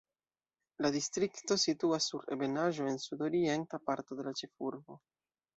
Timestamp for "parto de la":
3.91-4.37